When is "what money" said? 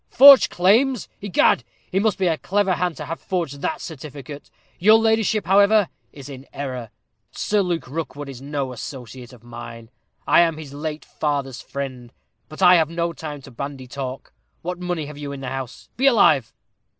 14.63-15.05